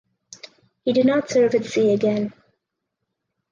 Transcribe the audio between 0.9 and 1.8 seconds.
did not serve at